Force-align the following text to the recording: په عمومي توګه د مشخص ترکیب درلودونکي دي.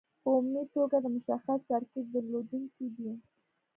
په 0.21 0.29
عمومي 0.35 0.63
توګه 0.75 0.97
د 1.01 1.05
مشخص 1.15 1.59
ترکیب 1.71 2.05
درلودونکي 2.13 2.85
دي. 2.95 3.11